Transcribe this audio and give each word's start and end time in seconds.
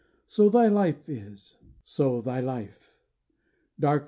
So 0.25 0.49
thy 0.49 0.65
life 0.67 1.07
is, 1.09 1.57
so 1.85 2.21
thy 2.21 2.39
life! 2.39 2.97